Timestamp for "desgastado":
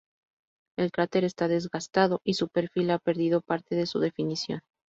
1.47-2.21